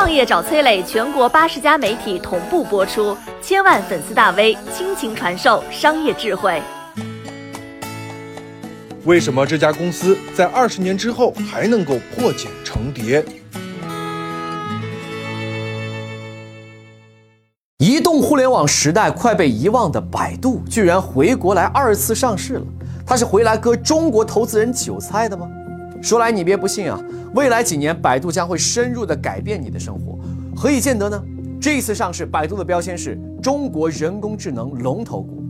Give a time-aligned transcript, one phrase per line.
[0.00, 6.62] 创业找崔磊，全国八十家媒体同步播出，千万粉丝大 V 倾情传授商业智慧。
[9.04, 13.22] 为什么这家公司在二十年之后还能够破茧成蝶？
[17.76, 22.64] 移动互联网时代快被遗忘的百度，居然回国来二次上市了。
[23.06, 25.46] 它是回来割中国投资人韭菜的吗？
[26.02, 26.98] 说来你别不信啊，
[27.34, 30.18] 未来几年百度将会深入的改变你的生活，
[30.56, 31.22] 何以见得呢？
[31.60, 35.42] 这一次上市，百度的标签是中国人工智能龙头股，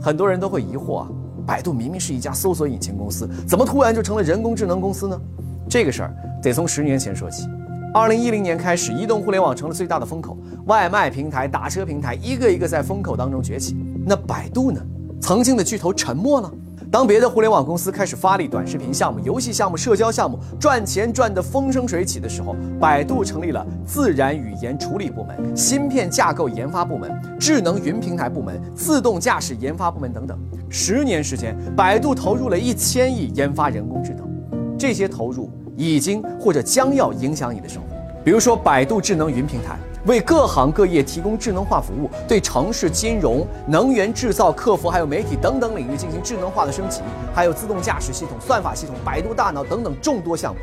[0.00, 1.08] 很多人都会疑惑啊，
[1.46, 5.20] 百度明明是一家搜索引擎公司，怎么突然就成了人工智能公司呢？
[5.68, 7.46] 这个事儿得从十年前说起，
[7.92, 14.80] 二零一零年开始，移动互联网成了最大的风口，外卖平台、打车平台一个一个在风口当中崛起，那百度呢？
[15.20, 16.50] 曾经的巨头沉默了。
[16.90, 27.08] 当别的互联网公司开始发力短视频项目、游戏项目、社交项目，赚钱赚得风生水起的时候，百度成立了自然语言处理部门、芯片架构研发部门、
[27.38, 30.36] 智能云平台部门、自动驾驶研发部门等等。
[30.68, 34.28] 十年时间，百度投入了一千亿研发人工智能，
[34.76, 37.88] 这些投入已经或者将要影响你的生活。
[38.24, 39.78] 比如说，百度智能云平台。
[40.06, 47.02] 为各行各业提供智能化服务，对城市、金融、能源、制造、客服还有媒体等等领域进行智能化的升级，
[47.34, 50.60] 还有自动驾驶系统、算法系统、百度大脑等等众多项目。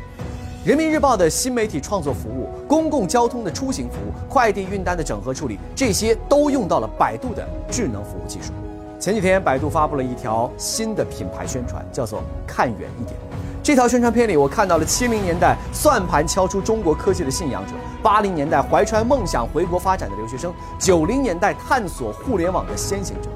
[0.64, 8.52] 人民日报的新媒体创作服务、公共交通的出行服务、快递运单的整合处理，这些都用到了百度的智能服务技术。
[8.98, 13.16] 前几天，百度发布了一条新的品牌宣传，叫做“看远一点”。
[13.68, 23.28] 这条宣传片里，我看到了七零年代算盘敲出中国科技的信仰者，八零年代怀揣梦想回国发展的留学生，九零年代探索互联网的先行者。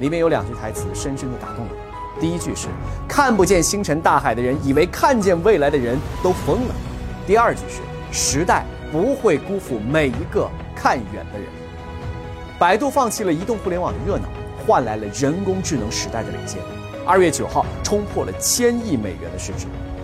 [0.00, 2.20] 里面有两句台词深深的打动了我。
[2.20, 2.68] 第一句是
[3.08, 6.74] “看不见星辰大海的人，以为看见未来的人都疯了”。
[7.26, 7.80] 第二句是
[8.12, 11.48] “时代不会辜负每一个看远的人”。
[12.60, 14.28] 百度放弃了移动互联网的热闹，
[14.66, 16.60] 换来了人工智能时代的领先。
[17.06, 19.64] 二月九号冲破了千亿美元的市值，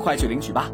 [0.00, 0.70] 快去领取吧。